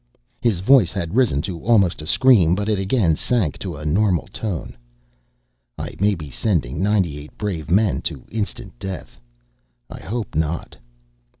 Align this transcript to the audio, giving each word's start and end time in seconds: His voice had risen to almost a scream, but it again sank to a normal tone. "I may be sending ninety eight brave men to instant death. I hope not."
His 0.41 0.61
voice 0.61 0.93
had 0.93 1.13
risen 1.15 1.43
to 1.43 1.61
almost 1.63 2.01
a 2.01 2.07
scream, 2.07 2.55
but 2.55 2.67
it 2.67 2.79
again 2.79 3.15
sank 3.15 3.59
to 3.59 3.75
a 3.75 3.85
normal 3.85 4.27
tone. 4.33 4.75
"I 5.77 5.93
may 5.99 6.15
be 6.15 6.31
sending 6.31 6.81
ninety 6.81 7.19
eight 7.19 7.37
brave 7.37 7.69
men 7.69 8.01
to 8.09 8.25
instant 8.31 8.79
death. 8.79 9.21
I 9.91 9.99
hope 9.99 10.33
not." 10.33 10.75